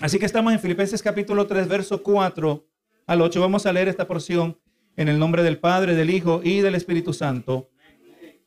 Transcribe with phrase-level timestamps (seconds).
[0.00, 2.68] Así que estamos en Filipenses capítulo 3, verso 4
[3.06, 3.40] al 8.
[3.40, 4.60] Vamos a leer esta porción
[4.94, 7.70] en el nombre del Padre, del Hijo y del Espíritu Santo.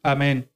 [0.04, 0.52] Amén.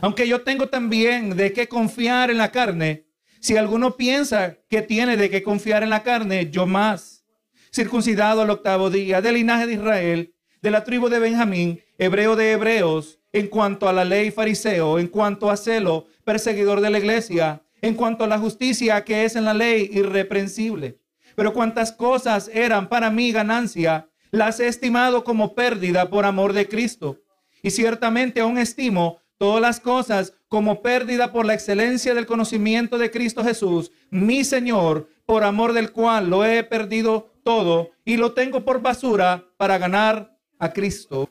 [0.00, 3.08] Aunque yo tengo también de qué confiar en la carne,
[3.40, 7.24] si alguno piensa que tiene de qué confiar en la carne, yo más.
[7.72, 12.52] Circuncidado al octavo día, del linaje de Israel, de la tribu de Benjamín, hebreo de
[12.52, 17.63] hebreos, en cuanto a la ley fariseo, en cuanto a celo, perseguidor de la iglesia,
[17.84, 21.00] en cuanto a la justicia que es en la ley irreprensible.
[21.36, 26.66] Pero cuantas cosas eran para mí ganancia, las he estimado como pérdida por amor de
[26.66, 27.20] Cristo.
[27.60, 33.10] Y ciertamente aún estimo todas las cosas como pérdida por la excelencia del conocimiento de
[33.10, 38.64] Cristo Jesús, mi Señor, por amor del cual lo he perdido todo y lo tengo
[38.64, 41.28] por basura para ganar a Cristo.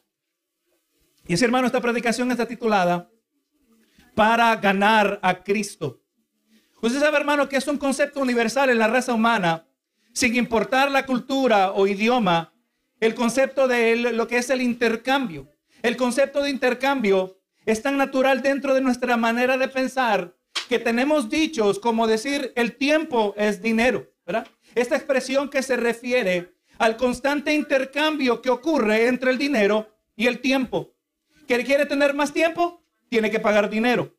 [1.28, 3.10] Y ese hermano, esta predicación está titulada
[4.14, 6.03] Para ganar a Cristo.
[6.84, 9.66] Usted sabe, hermano, que es un concepto universal en la raza humana,
[10.12, 12.54] sin importar la cultura o idioma,
[13.00, 15.50] el concepto de lo que es el intercambio.
[15.82, 20.36] El concepto de intercambio es tan natural dentro de nuestra manera de pensar
[20.68, 24.46] que tenemos dichos como decir el tiempo es dinero, ¿verdad?
[24.76, 30.42] Esta expresión que se refiere al constante intercambio que ocurre entre el dinero y el
[30.42, 30.94] tiempo.
[31.48, 32.84] ¿Quiere tener más tiempo?
[33.08, 34.14] Tiene que pagar dinero.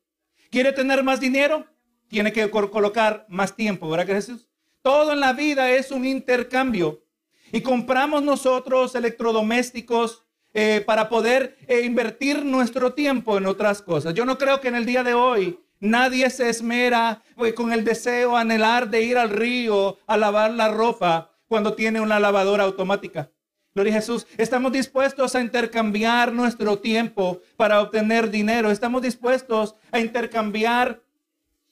[0.49, 1.67] ¿Quiere tener más dinero?
[2.07, 4.47] Tiene que colocar más tiempo, ¿verdad que Jesús?
[4.81, 7.03] Todo en la vida es un intercambio.
[7.51, 10.25] Y compramos nosotros electrodomésticos,
[10.57, 14.13] eh, para poder eh, invertir nuestro tiempo en otras cosas.
[14.13, 17.83] Yo no creo que en el día de hoy nadie se esmera eh, con el
[17.83, 23.29] deseo, anhelar de ir al río a lavar la ropa cuando tiene una lavadora automática.
[23.73, 24.27] Gloria a Jesús.
[24.37, 28.71] Estamos dispuestos a intercambiar nuestro tiempo para obtener dinero.
[28.71, 31.01] Estamos dispuestos a intercambiar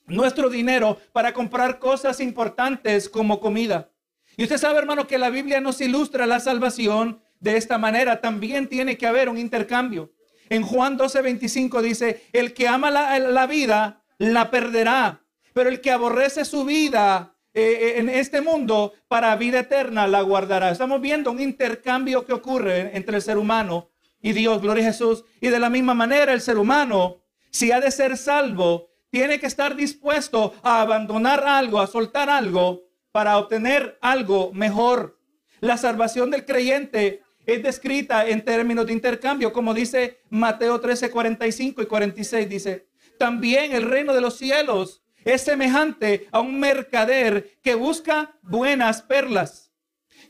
[0.06, 3.90] nuestro dinero para comprar cosas importantes como comida.
[4.36, 8.68] Y usted sabe, hermano, que la Biblia nos ilustra la salvación de esta manera, también
[8.68, 10.12] tiene que haber un intercambio.
[10.48, 15.22] En Juan 12:25 dice, el que ama la, vida, la perderá,
[15.52, 20.22] pero el que aborrece su vida eh, eh, en este mundo para vida eterna la
[20.22, 20.70] guardará.
[20.70, 23.90] Estamos viendo un intercambio que ocurre entre el ser humano
[24.20, 25.24] y Dios, gloria a Jesús.
[25.40, 29.46] Y de la misma manera el ser humano, si ha de ser salvo, tiene que
[29.46, 32.82] estar dispuesto a abandonar algo, a soltar algo
[33.12, 35.20] para obtener algo mejor.
[35.60, 41.82] La salvación del creyente es descrita en términos de intercambio, como dice Mateo 13, 45
[41.82, 47.76] y 46, dice, también el reino de los cielos es semejante a un mercader que
[47.76, 49.70] busca buenas perlas,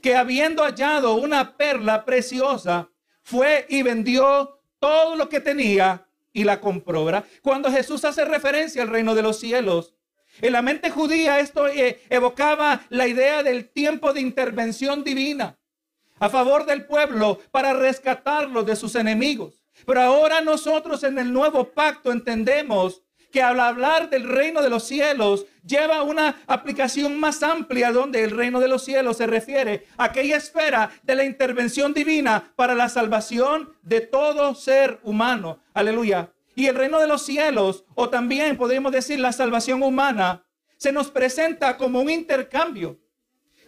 [0.02, 2.90] que habiendo hallado una perla preciosa,
[3.22, 7.06] fue y vendió todo lo que tenía y la compró.
[7.40, 9.94] Cuando Jesús hace referencia al reino de los cielos,
[10.42, 15.56] en la mente judía esto eh, evocaba la idea del tiempo de intervención divina
[16.18, 19.62] a favor del pueblo para rescatarlo de sus enemigos.
[19.86, 23.03] Pero ahora nosotros en el nuevo pacto entendemos
[23.34, 28.30] que al hablar del reino de los cielos lleva una aplicación más amplia donde el
[28.30, 32.88] reino de los cielos se refiere a aquella esfera de la intervención divina para la
[32.88, 35.58] salvación de todo ser humano.
[35.72, 36.30] Aleluya.
[36.54, 40.44] Y el reino de los cielos, o también podríamos decir la salvación humana,
[40.76, 43.00] se nos presenta como un intercambio.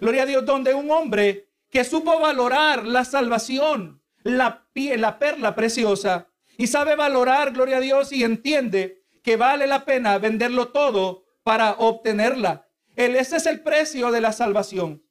[0.00, 6.28] Gloria a Dios, donde un hombre que supo valorar la salvación, la, la perla preciosa,
[6.56, 8.95] y sabe valorar, gloria a Dios, y entiende
[9.26, 12.68] que vale la pena venderlo todo para obtenerla.
[12.94, 15.02] ese es el precio de la salvación.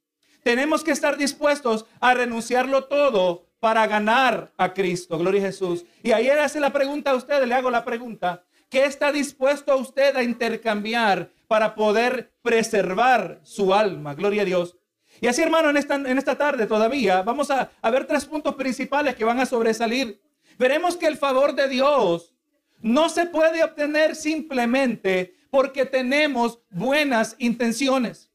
[0.42, 5.18] Tenemos que estar dispuestos a renunciarlo todo para ganar a Cristo.
[5.18, 5.84] Gloria a Jesús.
[6.02, 8.46] Y ayer hace la pregunta a usted, le hago la pregunta.
[8.70, 14.16] ¿Qué está dispuesto a usted a intercambiar para poder preservar su alma?
[14.16, 14.78] Gloria a Dios.
[15.20, 18.56] Y así, hermano, en esta, en esta tarde todavía vamos a, a ver tres puntos
[18.56, 20.22] principales que van a sobresalir.
[20.58, 22.35] Veremos que el favor de Dios
[22.82, 28.32] no se puede obtener simplemente porque tenemos buenas intenciones.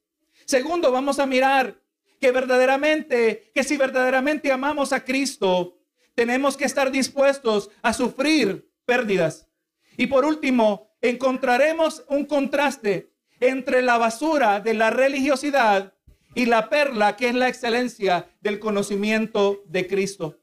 [0.47, 1.81] Segundo, vamos a mirar
[2.21, 5.79] que verdaderamente, que si verdaderamente amamos a Cristo,
[6.15, 9.49] tenemos que estar dispuestos a sufrir pérdidas.
[9.97, 15.95] Y por último, encontraremos un contraste entre la basura de la religiosidad
[16.35, 20.39] y la perla que es la excelencia del conocimiento de Cristo.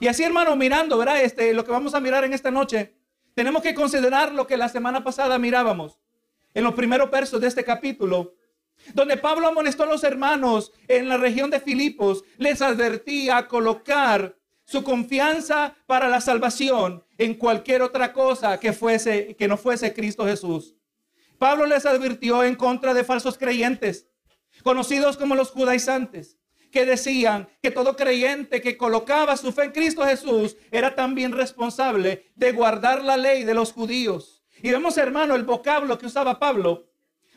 [0.00, 1.22] Y así, hermano, mirando, ¿verdad?
[1.22, 2.95] Este, lo que vamos a mirar en esta noche,
[3.36, 6.00] tenemos que considerar lo que la semana pasada mirábamos
[6.54, 8.34] en los primeros versos de este capítulo,
[8.94, 14.38] donde Pablo amonestó a los hermanos en la región de Filipos, les advertía a colocar
[14.64, 20.24] su confianza para la salvación en cualquier otra cosa que fuese que no fuese Cristo
[20.24, 20.74] Jesús.
[21.38, 24.08] Pablo les advirtió en contra de falsos creyentes
[24.62, 26.35] conocidos como los judaizantes,
[26.76, 32.26] que decían que todo creyente que colocaba su fe en Cristo Jesús era también responsable
[32.34, 34.44] de guardar la ley de los judíos.
[34.62, 36.90] Y vemos, hermano, el vocablo que usaba Pablo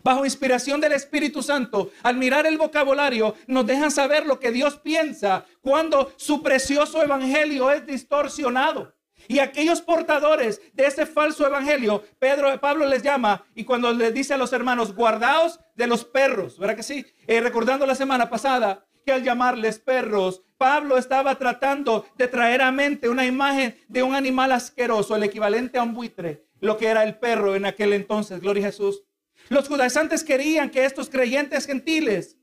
[0.03, 4.75] bajo inspiración del Espíritu Santo, al mirar el vocabulario, nos dejan saber lo que Dios
[4.75, 8.93] piensa cuando su precioso evangelio es distorsionado.
[9.29, 14.33] Y aquellos portadores de ese falso evangelio, Pedro, Pablo les llama y cuando le dice
[14.33, 17.05] a los hermanos, guardaos de los perros, ¿verdad que sí?
[17.25, 23.07] Eh, recordando la semana pasada al llamarles perros, Pablo estaba tratando de traer a mente
[23.07, 27.17] una imagen de un animal asqueroso, el equivalente a un buitre, lo que era el
[27.17, 29.03] perro en aquel entonces, gloria a Jesús.
[29.47, 32.37] Los judaizantes querían que estos creyentes gentiles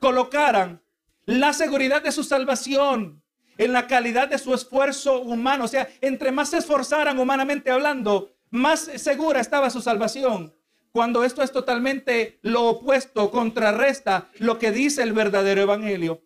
[0.00, 0.82] colocaran
[1.26, 3.22] la seguridad de su salvación
[3.58, 5.64] en la calidad de su esfuerzo humano.
[5.64, 10.54] O sea, entre más se esforzaran humanamente hablando, más segura estaba su salvación.
[10.98, 16.24] Cuando esto es totalmente lo opuesto, contrarresta lo que dice el verdadero evangelio.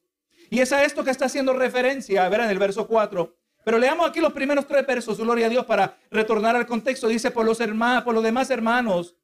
[0.48, 3.36] Y es a esto que está haciendo referencia, ver en el verso 4.
[3.66, 7.08] Pero leamos aquí los primeros tres versos, gloria a Dios, para retornar al contexto.
[7.08, 9.14] Dice, por los, hermanos, por los demás hermanos,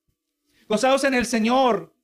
[0.68, 1.94] gozaos en el Señor.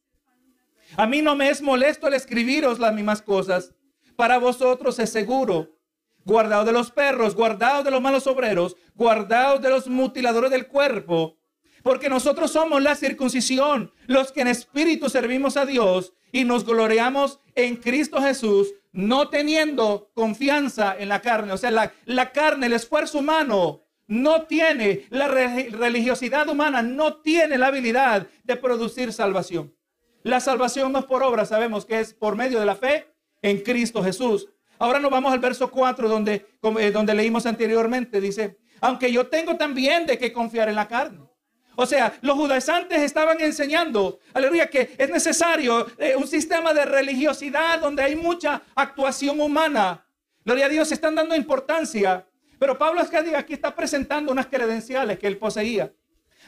[0.96, 3.74] A mí no me es molesto el escribiros las mismas cosas.
[4.16, 5.76] Para vosotros es seguro.
[6.24, 11.36] Guardaos de los perros, guardaos de los malos obreros, guardaos de los mutiladores del cuerpo.
[11.84, 17.40] Porque nosotros somos la circuncisión, los que en espíritu servimos a Dios y nos gloriamos
[17.54, 21.52] en Cristo Jesús, no teniendo confianza en la carne.
[21.52, 27.58] O sea, la, la carne, el esfuerzo humano, no tiene, la religiosidad humana no tiene
[27.58, 29.74] la habilidad de producir salvación.
[30.22, 33.60] La salvación no es por obra, sabemos que es por medio de la fe en
[33.60, 34.48] Cristo Jesús.
[34.78, 36.46] Ahora nos vamos al verso 4 donde,
[36.80, 38.22] eh, donde leímos anteriormente.
[38.22, 41.33] Dice, aunque yo tengo también de qué confiar en la carne.
[41.76, 47.80] O sea, los judaizantes estaban enseñando, aleluya, que es necesario eh, un sistema de religiosidad
[47.80, 50.06] donde hay mucha actuación humana.
[50.44, 52.26] Gloria a Dios, están dando importancia
[52.58, 53.02] pero Pablo
[53.36, 55.92] aquí está presentando unas credenciales que él poseía.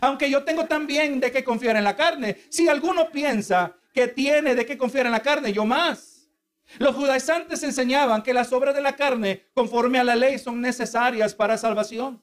[0.01, 2.39] Aunque yo tengo también de qué confiar en la carne.
[2.49, 6.29] Si alguno piensa que tiene de qué confiar en la carne, yo más.
[6.79, 11.35] Los judaizantes enseñaban que las obras de la carne, conforme a la ley, son necesarias
[11.35, 12.23] para salvación.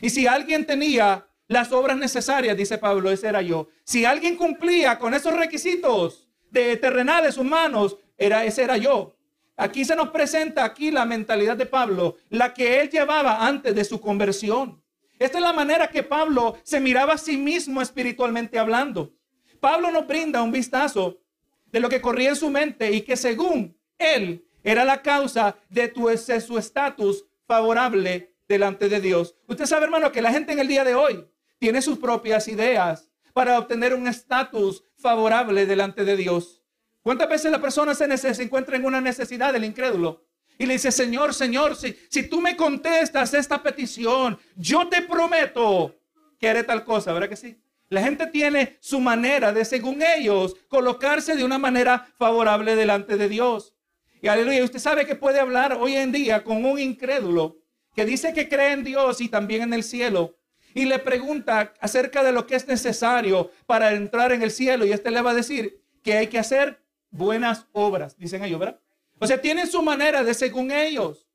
[0.00, 3.68] Y si alguien tenía las obras necesarias, dice Pablo, ese era yo.
[3.82, 9.16] Si alguien cumplía con esos requisitos de terrenales humanos, era, ese era yo.
[9.56, 13.84] Aquí se nos presenta aquí la mentalidad de Pablo, la que él llevaba antes de
[13.84, 14.82] su conversión.
[15.18, 19.14] Esta es la manera que Pablo se miraba a sí mismo espiritualmente hablando.
[19.58, 21.18] Pablo nos brinda un vistazo
[21.66, 25.88] de lo que corría en su mente y que según él era la causa de,
[25.88, 29.34] tu, su estatus favorable delante de Dios.
[29.48, 31.26] Usted sabe, hermano, que la gente en el día de hoy
[31.58, 36.62] tiene sus propias ideas para obtener un estatus favorable delante de Dios.
[37.02, 40.24] ¿Cuántas veces la persona se, encuentra en una necesidad del incrédulo?
[40.58, 45.94] Y le dice, Señor, Señor, si, si tú me contestas esta petición, yo te prometo
[46.38, 47.56] que haré tal cosa, ¿verdad que sí?
[47.90, 53.28] La gente tiene su manera de, según ellos, colocarse de una manera favorable delante de
[53.28, 53.74] Dios.
[54.20, 57.56] Y aleluya, usted sabe que puede hablar hoy en día con un incrédulo
[57.94, 60.37] que dice que cree en Dios y también en el cielo.
[60.74, 64.84] Y le pregunta acerca de lo que es necesario para entrar en el cielo.
[64.84, 68.80] Y este le va a decir que hay que hacer buenas obras, dicen ellos, ¿verdad?
[69.18, 71.28] O sea, tienen su manera de, según ellos,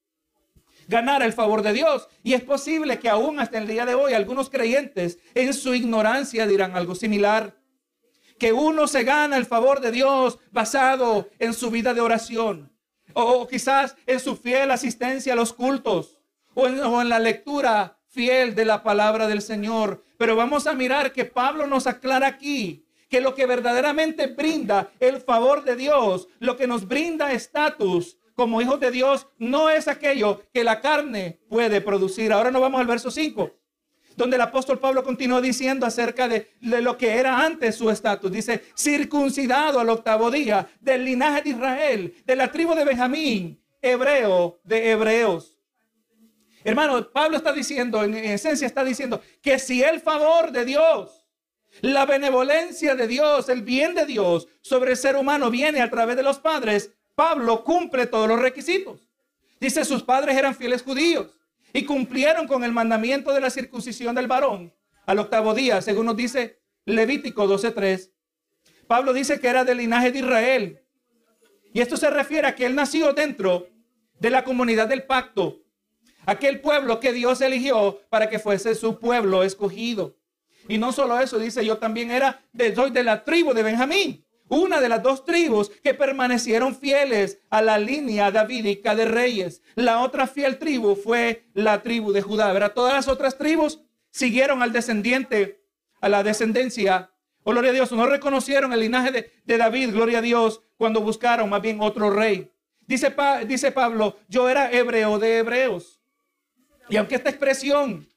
[0.88, 2.08] ganar el favor de Dios.
[2.24, 6.48] Y es posible que aún hasta el día de hoy algunos creyentes en su ignorancia
[6.48, 7.56] dirán algo similar.
[8.40, 12.72] Que uno se gana el favor de Dios basado en su vida de oración.
[13.14, 16.20] O, quizás en su fiel asistencia a los cultos.
[16.56, 20.04] O en, o en la lectura fiel de la palabra del Señor.
[20.18, 25.18] Pero vamos a mirar que Pablo nos aclara aquí que lo que verdaderamente brinda el
[25.20, 30.42] favor de Dios, lo que nos brinda estatus como hijos de Dios, no es aquello
[30.52, 32.34] que la carne puede producir.
[32.34, 33.52] Ahora nos vamos al verso 5
[34.16, 38.32] donde el apóstol Pablo continuó diciendo acerca de, lo que era antes su estatus.
[38.32, 44.60] Dice, circuncidado al octavo día del linaje de Israel, de la tribu de Benjamín, hebreo
[44.64, 45.53] de hebreos.
[46.64, 51.24] Hermano, Pablo está diciendo, en esencia está diciendo, que si el favor de Dios
[51.82, 56.16] la benevolencia de Dios, el bien de Dios sobre el ser humano viene a través
[56.16, 56.92] de los padres.
[57.16, 59.08] Pablo cumple todos los requisitos.
[59.60, 61.40] Dice, sus padres eran fieles judíos
[61.72, 64.74] y cumplieron con el mandamiento de la circuncisión del varón
[65.06, 68.12] al octavo día, según nos dice Levítico 12.3.
[68.88, 70.82] Pablo dice que era del linaje de Israel.
[71.74, 73.68] Y esto se refiere a que él nació dentro
[74.20, 75.63] de la comunidad del pacto,
[76.26, 80.16] aquel pueblo que Dios eligió para que fuese su pueblo escogido.
[80.68, 84.26] Y no solo eso, dice, yo también era de, soy de la tribu de Benjamín,
[84.48, 89.62] una de las dos tribus que permanecieron fieles a la línea davídica de reyes.
[89.76, 92.52] La otra fiel tribu fue la tribu de Judá.
[92.54, 92.74] ¿verdad?
[92.74, 95.66] Todas las otras tribus siguieron al descendiente,
[96.00, 97.12] a la descendencia.
[97.44, 101.02] Oh, gloria a Dios, no reconocieron el linaje de, de David, gloria a Dios, cuando
[101.02, 102.50] buscaron más bien otro rey.
[102.88, 103.14] Dice,
[103.48, 106.03] dice Pablo, yo era hebreo de hebreos.
[106.90, 108.08] Y aunque esta expresión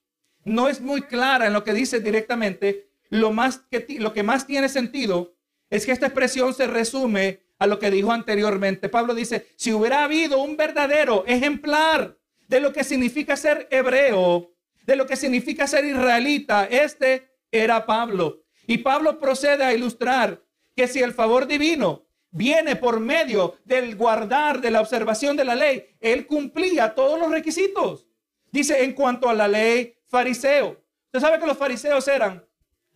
[0.45, 4.47] no es muy clara en lo que dice directamente, lo, más que, lo que más
[4.47, 5.35] tiene sentido
[5.71, 8.89] es que esta expresión se resume a lo que dijo anteriormente.
[8.89, 12.17] Pablo dice, si hubiera habido un verdadero ejemplar
[12.49, 14.53] de lo que significa ser hebreo,
[14.85, 18.43] de lo que significa ser israelita, este era Pablo.
[18.67, 20.43] Y Pablo procede a ilustrar
[20.75, 25.55] que si el favor divino viene por medio del guardar, de la observación de la
[25.55, 28.07] ley, él cumplía todos los requisitos.
[28.51, 30.83] Dice en cuanto a la ley fariseo.
[31.07, 32.45] Usted sabe que los fariseos eran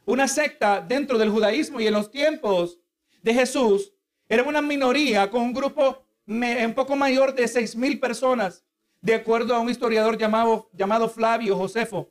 [0.07, 2.79] una secta dentro del judaísmo y en los tiempos
[3.23, 3.93] de Jesús
[4.29, 8.65] era una minoría con un grupo un poco mayor de seis mil personas,
[9.01, 12.11] de acuerdo a un historiador llamado, llamado Flavio Josefo.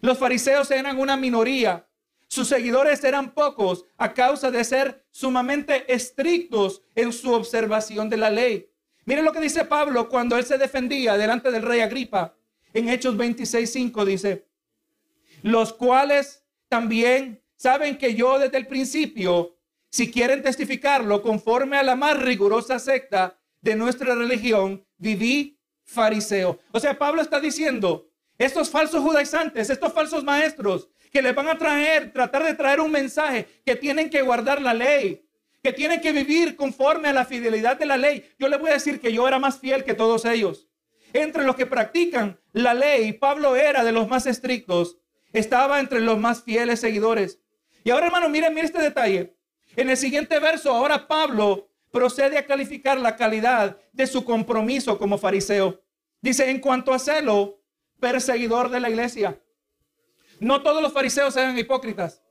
[0.00, 1.86] Los fariseos eran una minoría
[2.30, 8.30] sus seguidores eran pocos a causa de ser sumamente estrictos en su observación de la
[8.30, 8.70] ley.
[9.04, 12.36] Miren lo que dice Pablo cuando él se defendía delante del rey Agripa.
[12.72, 14.46] En Hechos 26:5 dice,
[15.42, 19.56] los cuales también saben que yo desde el principio,
[19.90, 26.60] si quieren testificarlo conforme a la más rigurosa secta de nuestra religión, viví fariseo.
[26.70, 28.08] O sea, Pablo está diciendo,
[28.38, 32.92] estos falsos judaizantes, estos falsos maestros, que les van a traer, tratar de traer un
[32.92, 35.26] mensaje, que tienen que guardar la ley,
[35.62, 38.24] que tienen que vivir conforme a la fidelidad de la ley.
[38.38, 40.69] Yo les voy a decir que yo era más fiel que todos ellos.
[41.12, 44.98] Entre los que practican la ley, Pablo era de los más estrictos,
[45.32, 47.40] estaba entre los más fieles seguidores.
[47.84, 49.36] Y ahora, hermano, miren, miren este detalle.
[49.76, 55.18] En el siguiente verso, ahora Pablo procede a calificar la calidad de su compromiso como
[55.18, 55.82] fariseo.
[56.20, 57.62] Dice, en cuanto a celo,
[57.98, 59.40] perseguidor de la iglesia.
[60.38, 62.22] No todos los fariseos eran hipócritas.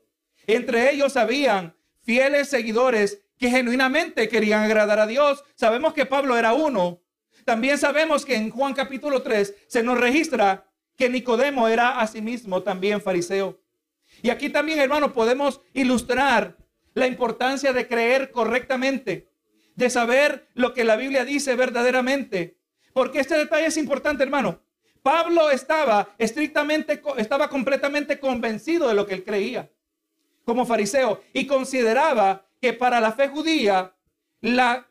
[0.48, 5.44] Entre ellos habían fieles seguidores que genuinamente querían agradar a Dios.
[5.56, 7.02] Sabemos que Pablo era uno.
[7.50, 13.02] También sabemos que en Juan capítulo 3 se nos registra que Nicodemo era asimismo también
[13.02, 13.60] fariseo.
[14.22, 16.58] Y aquí también, hermano, podemos ilustrar
[16.94, 19.32] la importancia de creer correctamente,
[19.74, 22.60] de saber lo que la Biblia dice verdaderamente.
[22.94, 24.62] Porque este detalle es importante, hermano.
[25.02, 29.72] Pablo estaba estrictamente, estaba completamente convencido de lo que él creía
[30.46, 33.96] como fariseo y consideraba que para la fe judía
[34.40, 34.89] la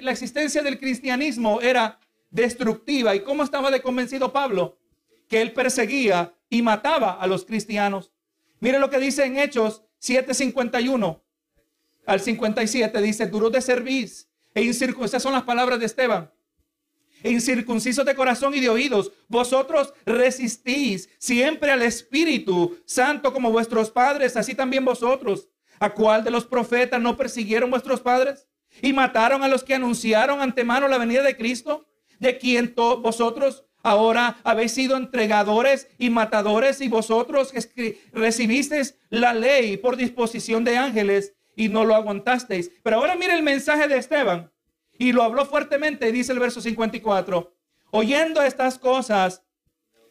[0.00, 3.14] la existencia del cristianismo era destructiva.
[3.14, 4.78] ¿Y cómo estaba de convencido Pablo?
[5.28, 8.12] Que él perseguía y mataba a los cristianos.
[8.60, 11.20] Mire lo que dice en Hechos 7:51
[12.06, 15.10] al 57, dice, duro de servicio e incircuncisos.
[15.10, 16.30] Esas son las palabras de Esteban
[17.22, 24.36] incircuncisos de corazón y de oídos, vosotros resistís siempre al Espíritu Santo como vuestros padres,
[24.36, 25.48] así también vosotros.
[25.80, 28.46] ¿A cuál de los profetas no persiguieron vuestros padres?
[28.82, 31.86] Y mataron a los que anunciaron antemano la venida de Cristo,
[32.18, 37.52] de quien vosotros ahora habéis sido entregadores y matadores y vosotros
[38.12, 42.70] recibisteis la ley por disposición de ángeles y no lo aguantasteis.
[42.82, 44.52] Pero ahora mire el mensaje de Esteban.
[44.98, 47.54] Y lo habló fuertemente, dice el verso 54.
[47.90, 49.42] Oyendo estas cosas,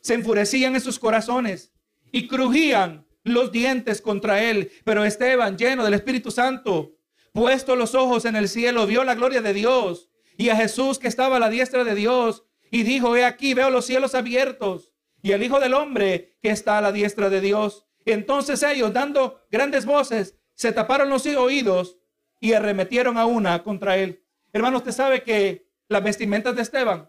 [0.02, 1.74] se enfurecían en sus corazones
[2.12, 4.72] y crujían los dientes contra él.
[4.86, 6.97] Pero Esteban, lleno del Espíritu Santo,
[7.38, 11.08] puesto los ojos en el cielo, vio la gloria de Dios y a Jesús que
[11.08, 14.92] estaba a la diestra de Dios y dijo, he aquí, veo los cielos abiertos
[15.22, 17.86] y el Hijo del Hombre que está a la diestra de Dios.
[18.06, 22.00] Entonces ellos, dando grandes voces, se taparon los oídos
[22.40, 24.24] y arremetieron a una contra él.
[24.52, 27.08] Hermano, usted sabe que las vestimentas de Esteban,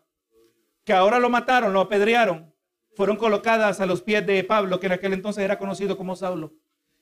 [0.84, 2.54] que ahora lo mataron, lo apedrearon,
[2.94, 6.52] fueron colocadas a los pies de Pablo, que en aquel entonces era conocido como Saulo.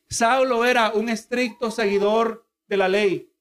[0.09, 3.33] Saulo era un estricto seguidor de la ley.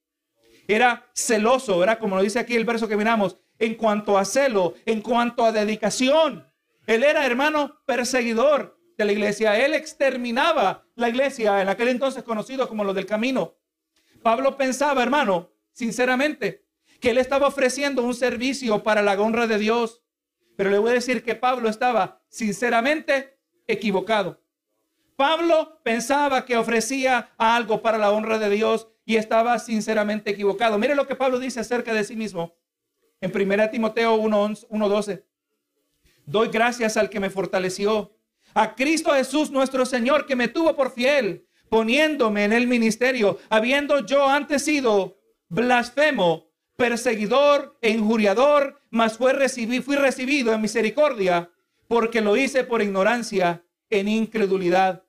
[0.67, 4.73] Era celoso, era como lo dice aquí el verso que miramos, en cuanto a celo,
[4.85, 6.47] en cuanto a dedicación.
[6.87, 9.63] Él era, hermano, perseguidor de la iglesia.
[9.63, 13.55] Él exterminaba la iglesia, en aquel entonces conocido como lo del camino.
[14.21, 16.65] Pablo pensaba, hermano, sinceramente,
[16.99, 20.03] que él estaba ofreciendo un servicio para la honra de Dios.
[20.55, 24.41] Pero le voy a decir que Pablo estaba sinceramente equivocado.
[25.15, 30.77] Pablo pensaba que ofrecía algo para la honra de Dios y estaba sinceramente equivocado.
[30.77, 32.55] Mire lo que Pablo dice acerca de sí mismo
[33.21, 35.23] en 1 Timoteo 1:12.
[36.25, 38.17] Doy gracias al que me fortaleció,
[38.53, 44.05] a Cristo Jesús nuestro Señor, que me tuvo por fiel, poniéndome en el ministerio, habiendo
[44.05, 45.19] yo antes sido
[45.49, 49.33] blasfemo, perseguidor e injuriador, mas fue
[49.83, 51.51] fui recibido en misericordia,
[51.87, 55.03] porque lo hice por ignorancia, en incredulidad.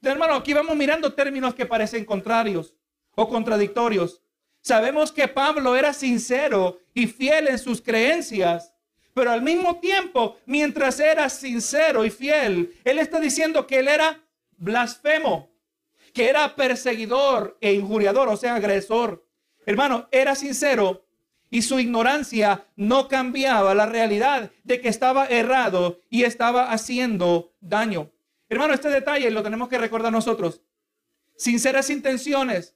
[0.00, 2.74] Hermano, aquí vamos mirando términos que parecen contrarios
[3.14, 4.22] o contradictorios.
[4.60, 8.72] Sabemos que Pablo era sincero y fiel en sus creencias,
[9.12, 14.22] pero al mismo tiempo, mientras era sincero y fiel, él está diciendo que él era
[14.56, 15.50] blasfemo,
[16.12, 19.26] que era perseguidor e injuriador, o sea, agresor.
[19.66, 21.04] Hermano, era sincero
[21.50, 28.10] y su ignorancia no cambiaba la realidad de que estaba errado y estaba haciendo daño.
[28.48, 30.62] Hermano, este detalle lo tenemos que recordar nosotros.
[31.36, 32.74] Sinceras intenciones,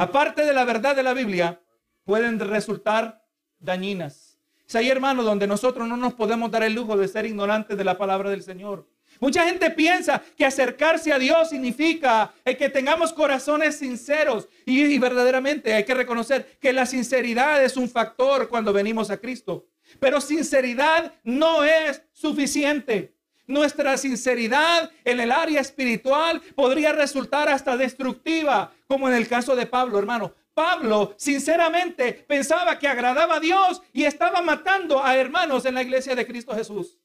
[0.00, 1.60] aparte de la verdad de la Biblia,
[2.04, 3.24] pueden resultar
[3.58, 4.38] dañinas.
[4.66, 7.84] Es ahí, hermano, donde nosotros no nos podemos dar el lujo de ser ignorantes de
[7.84, 8.88] la palabra del Señor.
[9.18, 15.74] Mucha gente piensa que acercarse a Dios significa eh, que tengamos corazones sinceros y, verdaderamente
[15.74, 19.66] hay que reconocer que la sinceridad es un factor cuando venimos a Cristo.
[19.98, 23.14] Pero sinceridad no es suficiente.
[23.50, 29.66] Nuestra sinceridad en el área espiritual podría resultar hasta destructiva, como en el caso de
[29.66, 30.32] Pablo, hermano.
[30.54, 36.14] Pablo sinceramente pensaba que agradaba a Dios y estaba matando a hermanos en la iglesia
[36.14, 37.00] de Cristo Jesús.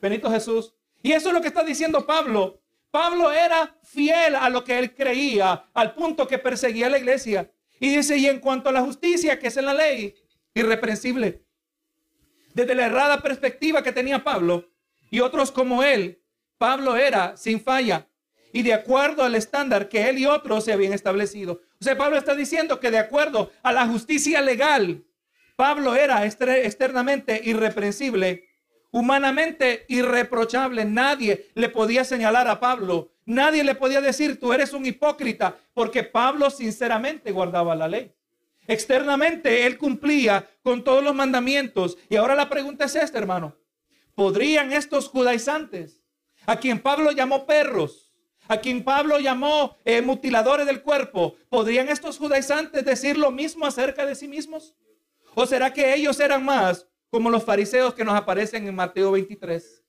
[0.00, 0.72] Benito Jesús.
[1.02, 2.62] Y eso es lo que está diciendo Pablo.
[2.90, 7.52] Pablo era fiel a lo que él creía, al punto que perseguía a la iglesia.
[7.78, 10.14] Y dice, y en cuanto a la justicia, que es en la ley,
[10.54, 11.44] irreprensible.
[12.54, 14.69] Desde la errada perspectiva que tenía Pablo
[15.10, 16.22] y otros como él,
[16.58, 18.06] Pablo era sin falla
[18.52, 21.60] y de acuerdo al estándar que él y otros se habían establecido.
[21.80, 25.04] O sea, Pablo está diciendo que de acuerdo a la justicia legal,
[25.56, 28.50] Pablo era externamente irreprensible
[28.92, 30.84] humanamente irreprochable.
[30.84, 33.12] Nadie le podía señalar a Pablo.
[33.24, 38.12] Nadie le podía decir, tú eres un hipócrita, porque Pablo sinceramente guardaba la ley.
[38.66, 41.96] Externamente él cumplía con todos los mandamientos.
[42.08, 43.56] Y ahora la pregunta es esta, hermano.
[44.20, 46.02] ¿Podrían estos judaizantes,
[46.44, 48.12] a quien Pablo llamó perros,
[48.48, 54.04] a quien Pablo llamó eh, mutiladores del cuerpo, ¿podrían estos judaizantes decir lo mismo acerca
[54.04, 54.74] de sí mismos?
[55.34, 59.82] ¿O será que ellos eran más como los fariseos que nos aparecen en Mateo 23.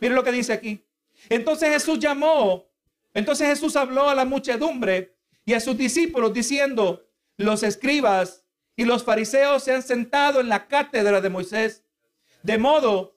[0.00, 0.82] Miren lo que dice aquí.
[1.28, 2.64] Entonces Jesús llamó,
[3.12, 9.04] entonces Jesús habló a la muchedumbre y a sus discípulos diciendo, los escribas y los
[9.04, 11.84] fariseos se han sentado en la cátedra de Moisés,
[12.42, 13.13] de modo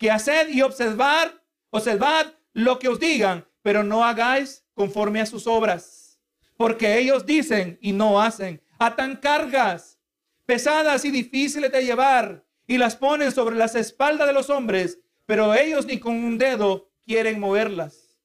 [0.00, 5.46] que haced y observar, observad lo que os digan, pero no hagáis conforme a sus
[5.46, 6.18] obras,
[6.56, 9.98] porque ellos dicen y no hacen, atan cargas
[10.46, 15.54] pesadas y difíciles de llevar y las ponen sobre las espaldas de los hombres, pero
[15.54, 18.16] ellos ni con un dedo quieren moverlas.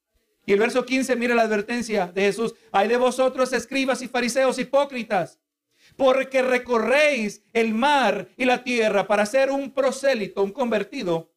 [0.46, 2.54] Y el verso 15, mire la advertencia de Jesús.
[2.72, 5.40] Hay de vosotros, escribas y fariseos hipócritas,
[5.96, 11.30] porque recorréis el mar y la tierra para ser un prosélito, un convertido.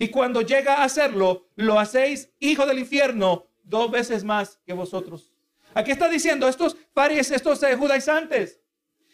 [0.00, 5.30] Y cuando llega a hacerlo, lo hacéis hijo del infierno dos veces más que vosotros.
[5.74, 8.62] Aquí está diciendo estos fariseos, estos eh, judaizantes,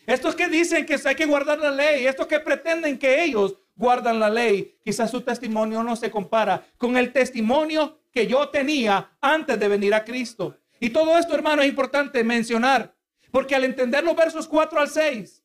[0.06, 4.20] estos que dicen que hay que guardar la ley, estos que pretenden que ellos guardan
[4.20, 9.58] la ley, quizás su testimonio no se compara con el testimonio que yo tenía antes
[9.58, 10.56] de venir a Cristo.
[10.78, 12.94] Y todo esto, hermano, es importante mencionar,
[13.32, 15.42] porque al entender los versos 4 al 6,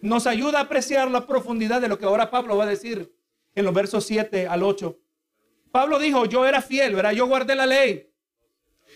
[0.00, 3.14] nos ayuda a apreciar la profundidad de lo que ahora Pablo va a decir
[3.54, 4.98] en los versos 7 al 8.
[5.70, 7.12] Pablo dijo, yo era fiel, ¿verdad?
[7.12, 8.10] Yo guardé la ley.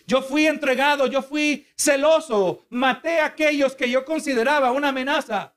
[0.06, 5.54] Yo fui entregado, yo fui celoso, maté a aquellos que yo consideraba una amenaza.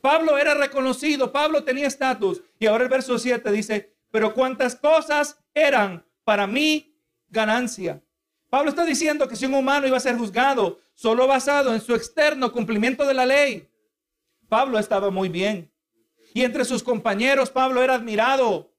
[0.00, 2.42] Pablo era reconocido, Pablo tenía estatus.
[2.58, 6.96] Y ahora el verso 7 dice, pero cuántas cosas eran para mí
[7.28, 8.02] ganancia.
[8.48, 11.94] Pablo está diciendo que si un humano iba a ser juzgado solo basado en su
[11.94, 13.68] externo cumplimiento de la ley,
[14.48, 15.70] Pablo estaba muy bien.
[16.36, 18.70] Y entre sus compañeros Pablo era admirado.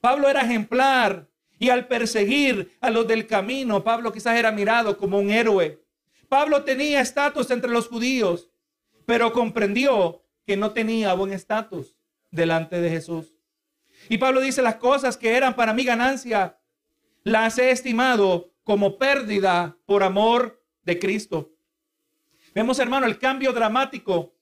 [0.00, 1.28] Pablo era ejemplar.
[1.60, 5.80] Y al perseguir a los del camino, Pablo quizás era mirado como un héroe.
[6.28, 8.50] Pablo tenía estatus entre los judíos,
[9.06, 11.94] pero comprendió que no tenía buen estatus
[12.32, 13.32] delante de Jesús.
[14.08, 16.58] Y Pablo dice, las cosas que eran para mi ganancia,
[17.22, 21.52] las he estimado como pérdida por amor de Cristo.
[22.56, 24.34] Vemos, hermano, el cambio dramático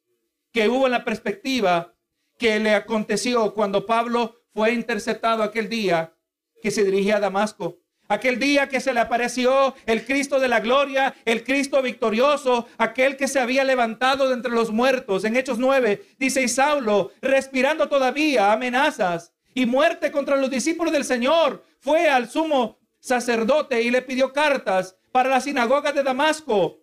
[0.52, 1.91] que hubo en la perspectiva
[2.38, 6.14] que le aconteció cuando Pablo fue interceptado aquel día
[6.62, 7.78] que se dirigía a Damasco.
[8.08, 13.16] Aquel día que se le apareció el Cristo de la gloria, el Cristo victorioso, aquel
[13.16, 15.24] que se había levantado de entre los muertos.
[15.24, 21.04] En Hechos 9 dice, y Saulo, respirando todavía amenazas y muerte contra los discípulos del
[21.04, 26.80] Señor, fue al sumo sacerdote y le pidió cartas para la sinagoga de Damasco,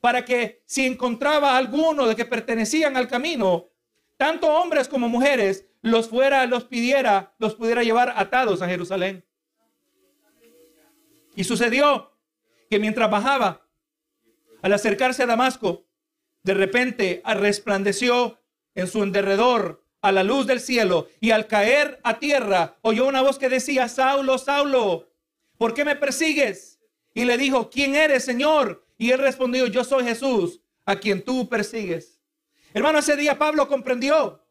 [0.00, 3.70] para que si encontraba alguno de que pertenecían al camino,
[4.16, 9.24] tanto hombres como mujeres, los fuera, los pidiera, los pudiera llevar atados a Jerusalén.
[11.34, 12.12] Y sucedió
[12.70, 13.66] que mientras bajaba,
[14.62, 15.86] al acercarse a Damasco,
[16.42, 18.40] de repente resplandeció
[18.74, 23.22] en su derredor a la luz del cielo y al caer a tierra oyó una
[23.22, 25.10] voz que decía, Saulo, Saulo,
[25.58, 26.78] ¿por qué me persigues?
[27.14, 28.86] Y le dijo, ¿quién eres, Señor?
[28.98, 32.15] Y él respondió, yo soy Jesús, a quien tú persigues.
[32.74, 34.42] Hermano, ese día Pablo comprendió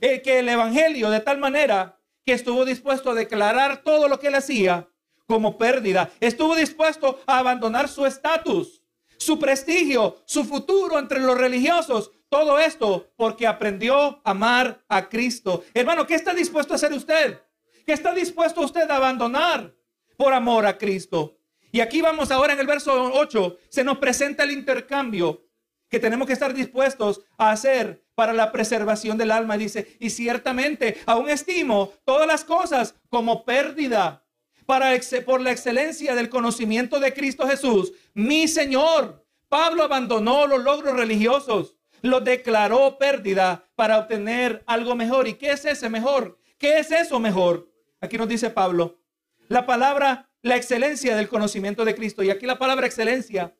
[0.00, 4.28] eh, que el Evangelio de tal manera que estuvo dispuesto a declarar todo lo que
[4.28, 4.88] él hacía
[5.26, 6.10] como pérdida.
[6.20, 8.82] Estuvo dispuesto a abandonar su estatus,
[9.18, 12.10] su prestigio, su futuro entre los religiosos.
[12.28, 15.64] Todo esto porque aprendió a amar a Cristo.
[15.74, 17.40] Hermano, ¿qué está dispuesto a hacer usted?
[17.86, 19.74] ¿Qué está dispuesto usted a abandonar
[20.16, 21.36] por amor a Cristo?
[21.72, 25.44] Y aquí vamos ahora en el verso 8, se nos presenta el intercambio
[25.90, 29.58] que tenemos que estar dispuestos a hacer para la preservación del alma.
[29.58, 34.24] Dice, y ciertamente aún estimo todas las cosas como pérdida
[34.66, 34.92] para,
[35.26, 39.26] por la excelencia del conocimiento de Cristo Jesús, mi Señor.
[39.48, 45.26] Pablo abandonó los logros religiosos, lo declaró pérdida para obtener algo mejor.
[45.26, 46.38] ¿Y qué es ese mejor?
[46.56, 47.68] ¿Qué es eso mejor?
[48.00, 49.00] Aquí nos dice Pablo,
[49.48, 52.22] la palabra la excelencia del conocimiento de Cristo.
[52.22, 53.54] Y aquí la palabra excelencia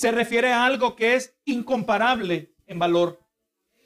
[0.00, 3.20] se refiere a algo que es incomparable en valor.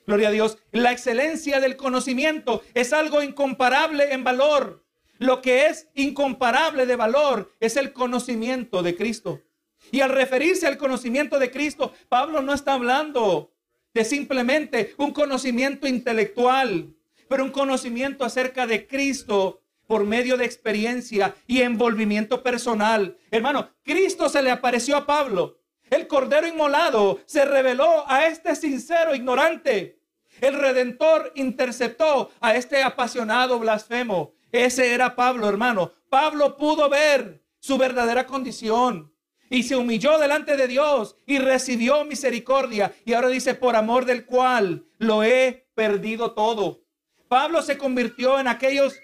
[0.06, 0.58] Gloria a Dios.
[0.70, 4.86] La excelencia del conocimiento es algo incomparable en valor.
[5.18, 9.42] Lo que es incomparable de valor es el conocimiento de Cristo.
[9.90, 13.52] Y al referirse al conocimiento de Cristo, Pablo no está hablando
[13.92, 16.94] de simplemente un conocimiento intelectual,
[17.28, 23.18] pero un conocimiento acerca de Cristo por medio de experiencia y envolvimiento personal.
[23.32, 25.58] Hermano, Cristo se le apareció a Pablo.
[25.90, 30.00] El cordero inmolado se reveló a este sincero ignorante.
[30.40, 34.34] El redentor interceptó a este apasionado blasfemo.
[34.50, 35.92] Ese era Pablo, hermano.
[36.08, 39.12] Pablo pudo ver su verdadera condición
[39.50, 42.92] y se humilló delante de Dios y recibió misericordia.
[43.04, 46.80] Y ahora dice, por amor del cual lo he perdido todo.
[47.28, 48.98] Pablo se convirtió en aquellos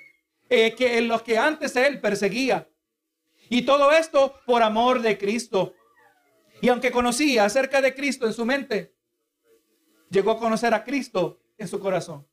[0.48, 2.68] eh, que en los que antes él perseguía.
[3.48, 5.74] Y todo esto por amor de Cristo.
[6.60, 8.94] Y aunque conocía acerca de Cristo en su mente,
[10.10, 12.26] llegó a conocer a Cristo en su corazón.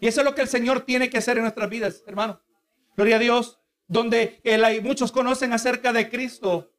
[0.00, 2.40] Y eso es lo que el Señor tiene que hacer en nuestras vidas, hermano.
[2.96, 6.72] Gloria a Dios, donde hay, muchos conocen acerca de Cristo,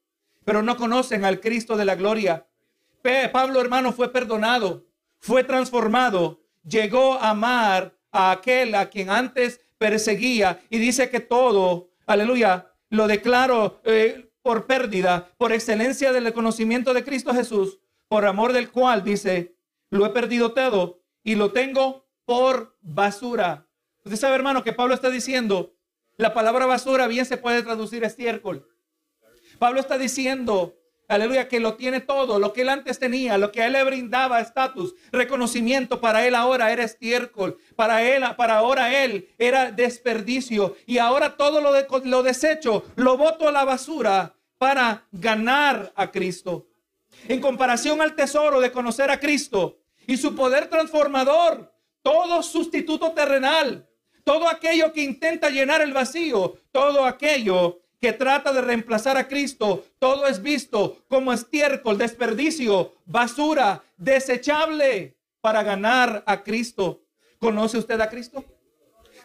[0.44, 2.48] pero no conocen al Cristo de la gloria.
[3.32, 4.86] Pablo, hermano, fue perdonado,
[5.20, 11.92] fue transformado, llegó a amar a aquel a quien antes perseguía y dice que todo,
[12.06, 18.54] aleluya, lo declaro eh, por pérdida, por excelencia del conocimiento de Cristo Jesús, por amor
[18.54, 19.58] del cual dice,
[19.90, 23.68] lo he perdido todo y lo tengo por basura.
[24.06, 25.76] Usted sabe, hermano, que Pablo está diciendo,
[26.16, 28.66] la palabra basura bien se puede traducir estiércol.
[29.60, 30.78] Pablo está diciendo,
[31.10, 33.84] Aleluya, que lo tiene todo, lo que él antes tenía, lo que a él le
[33.84, 40.78] brindaba estatus, reconocimiento, para él ahora era estiércol, para él, para ahora él era desperdicio
[40.86, 46.12] y ahora todo lo, de, lo desecho, lo voto a la basura para ganar a
[46.12, 46.68] Cristo.
[47.28, 53.88] En comparación al tesoro de conocer a Cristo y su poder transformador, todo sustituto terrenal,
[54.24, 59.86] todo aquello que intenta llenar el vacío, todo aquello que trata de reemplazar a Cristo,
[60.00, 67.02] todo es visto como estiércol, desperdicio, basura, desechable para ganar a Cristo.
[67.40, 68.44] ¿Conoce usted a Cristo?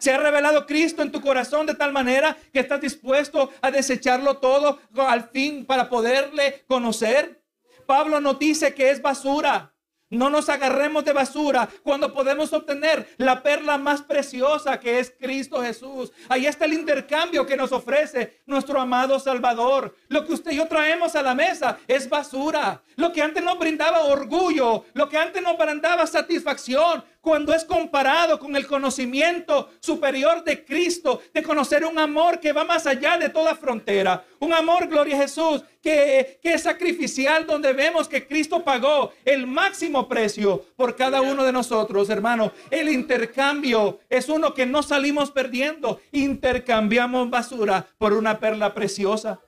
[0.03, 4.35] ¿Se ha revelado Cristo en tu corazón de tal manera que estás dispuesto a desecharlo
[4.35, 7.41] todo al fin para poderle conocer?
[7.85, 9.73] Pablo nos dice que es basura.
[10.09, 15.63] No nos agarremos de basura cuando podemos obtener la perla más preciosa que es Cristo
[15.63, 16.11] Jesús.
[16.27, 19.95] Ahí está el intercambio que nos ofrece nuestro amado Salvador.
[20.09, 22.83] Lo que usted y yo traemos a la mesa es basura.
[22.97, 28.37] Lo que antes nos brindaba orgullo, lo que antes nos brindaba satisfacción, cuando es comparado
[28.37, 33.29] con el conocimiento superior de Cristo, de conocer un amor que va más allá de
[33.29, 34.25] toda frontera.
[34.39, 39.47] Un amor, gloria a Jesús, que, que es sacrificial, donde vemos que Cristo pagó el
[39.47, 42.51] máximo precio por cada uno de nosotros, hermano.
[42.69, 46.01] El intercambio es uno que no salimos perdiendo.
[46.11, 49.39] Intercambiamos basura por una perla preciosa.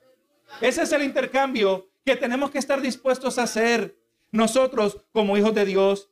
[0.62, 3.98] Ese es el intercambio que tenemos que estar dispuestos a hacer
[4.30, 6.08] nosotros como hijos de Dios.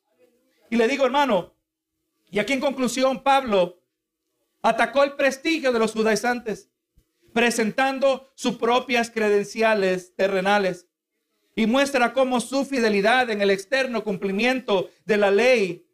[0.68, 1.53] Y le digo, hermano,
[2.34, 3.80] y aquí en conclusión, Pablo
[4.60, 6.68] atacó el prestigio de los judaizantes,
[7.32, 10.88] presentando sus propias credenciales terrenales.
[11.54, 15.86] y muestra cómo su fidelidad en el externo cumplimiento de la ley,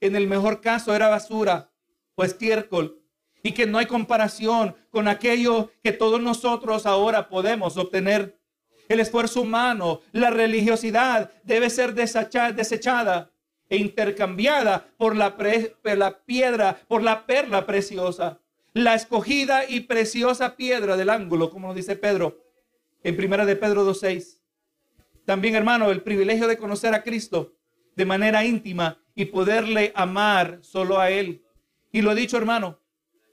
[0.00, 1.72] en el mejor caso, era basura
[2.14, 3.02] o estiércol,
[3.42, 8.38] y que no hay comparación con aquello que todos nosotros ahora podemos obtener.
[8.88, 13.32] El esfuerzo humano, la religiosidad debe ser desechada
[13.68, 15.36] e intercambiada por la,
[15.84, 18.40] la piedra, por la perla preciosa,
[18.72, 22.48] la escogida y preciosa piedra del ángulo, como dice Pedro
[23.02, 24.40] en primera de Pedro 2.6.
[25.24, 27.54] También, hermano, el privilegio de conocer a Cristo
[27.94, 31.42] de manera íntima y poderle amar solo a Él.
[31.92, 32.80] Y lo he dicho, hermano,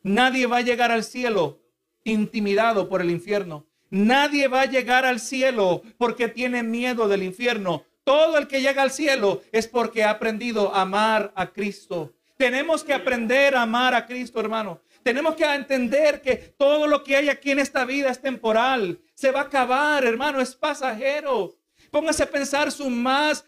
[0.04, 1.62] nadie va a llegar al cielo
[2.04, 3.68] intimidado por el infierno.
[3.90, 7.86] Nadie va a llegar al cielo porque tiene miedo del infierno.
[8.06, 12.14] Todo el que llega al cielo es porque ha aprendido a amar a Cristo.
[12.38, 14.80] Tenemos que aprender a amar a Cristo, hermano.
[15.02, 19.00] Tenemos que entender que todo lo que hay aquí en esta vida es temporal.
[19.16, 21.56] Se va a acabar, hermano, es pasajero.
[21.92, 23.46] Póngase a pensar sus más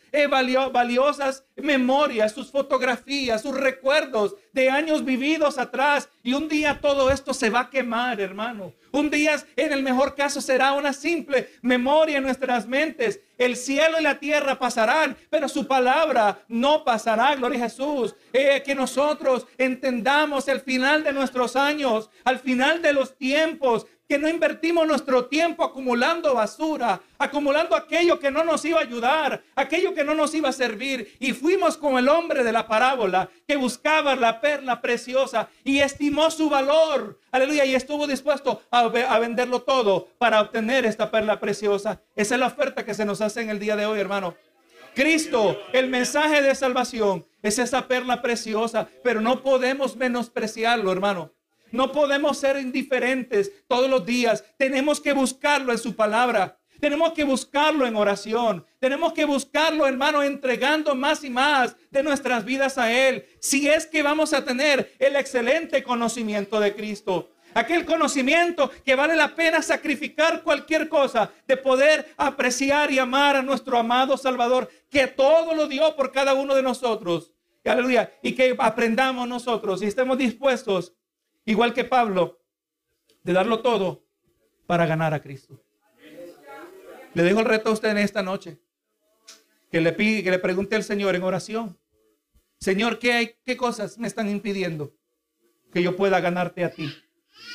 [0.72, 6.10] valiosas memorias, sus fotografías, sus recuerdos de años vividos atrás.
[6.24, 8.74] Y un día todo esto se va a quemar, hermano.
[8.92, 13.20] Un día, en el mejor caso, será una simple memoria en nuestras mentes.
[13.38, 17.36] El cielo y la tierra pasarán, pero su palabra no pasará.
[17.36, 18.16] Gloria a Jesús.
[18.34, 24.18] Eh, que nosotros entendamos el final de nuestros años, al final de los tiempos, que
[24.18, 29.94] no invertimos nuestro tiempo acumulando basura, acumulando aquello que no nos iba a ayudar, aquello
[29.94, 31.16] que no nos iba a servir.
[31.20, 36.32] Y fuimos como el hombre de la parábola que buscaba la perla preciosa y estimó
[36.32, 37.20] su valor.
[37.32, 37.66] Aleluya.
[37.66, 42.02] Y estuvo dispuesto a, a venderlo todo para obtener esta perla preciosa.
[42.16, 44.36] Esa es la oferta que se nos hace en el día de hoy, hermano.
[44.96, 51.32] Cristo, el mensaje de salvación, es esa perla preciosa, pero no podemos menospreciarlo, hermano.
[51.72, 54.44] No podemos ser indiferentes todos los días.
[54.58, 56.58] Tenemos que buscarlo en su palabra.
[56.80, 58.66] Tenemos que buscarlo en oración.
[58.80, 63.26] Tenemos que buscarlo, hermano, entregando más y más de nuestras vidas a Él.
[63.40, 67.32] Si es que vamos a tener el excelente conocimiento de Cristo.
[67.54, 73.42] Aquel conocimiento que vale la pena sacrificar cualquier cosa de poder apreciar y amar a
[73.42, 77.32] nuestro amado Salvador, que todo lo dio por cada uno de nosotros.
[77.66, 78.12] Aleluya.
[78.22, 80.94] Y que aprendamos nosotros y estemos dispuestos
[81.48, 82.40] igual que Pablo,
[83.24, 84.06] de darlo todo
[84.68, 85.60] para ganar a Cristo.
[87.14, 88.60] Le dejo el reto a usted en esta noche.
[89.72, 91.78] Que le, pide, que le pregunte al Señor en oración.
[92.60, 94.94] Señor, ¿qué, hay, ¿qué cosas me están impidiendo
[95.74, 96.94] que yo pueda ganarte a ti?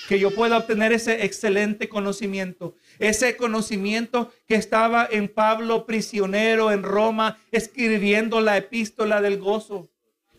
[0.09, 2.75] Que yo pueda obtener ese excelente conocimiento.
[2.99, 9.92] Ese conocimiento que estaba en Pablo prisionero en Roma escribiendo la epístola del gozo.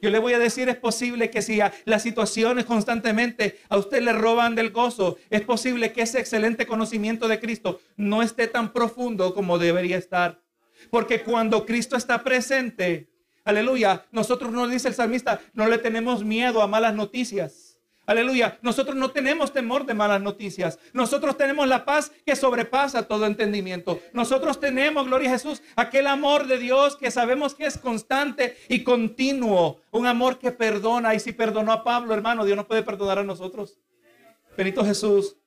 [0.04, 4.12] Yo le voy a decir, es posible que si las situaciones constantemente a usted le
[4.12, 9.34] roban del gozo, es posible que ese excelente conocimiento de Cristo no esté tan profundo
[9.34, 10.42] como debería estar.
[10.92, 13.08] Porque cuando Cristo está presente,
[13.46, 17.63] aleluya, nosotros no dice el salmista, no le tenemos miedo a malas noticias.
[18.06, 18.60] Aleluya.
[18.62, 20.78] Nosotros no tenemos temor de malas noticias.
[20.92, 24.02] Nosotros tenemos la paz que sobrepasa todo entendimiento.
[24.12, 28.84] Nosotros tenemos, gloria a Jesús, aquel amor de Dios que sabemos que es constante y
[28.84, 29.80] continuo.
[29.92, 31.16] Un amor que perdona.
[31.16, 33.80] Y si perdonó a Pablo, hermano, Dios no puede perdonar a nosotros.
[34.58, 35.38] Benito Jesús.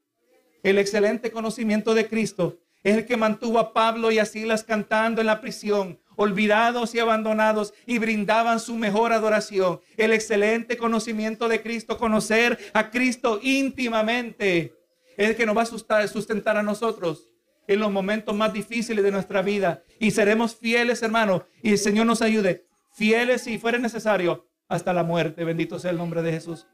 [0.62, 5.20] El excelente conocimiento de Cristo es el que mantuvo a Pablo y a Silas cantando
[5.20, 9.81] en la prisión olvidados y abandonados, y brindaban su mejor adoración.
[9.96, 14.74] El excelente conocimiento de Cristo, conocer a Cristo íntimamente,
[15.16, 17.29] es el que nos va a sustentar a nosotros
[17.68, 19.83] en los momentos más difíciles de nuestra vida.
[19.98, 25.02] Y seremos fieles, hermano, y el Señor nos ayude, fieles si fuera necesario, hasta la
[25.02, 25.44] muerte.
[25.44, 26.66] Bendito sea el nombre de Jesús.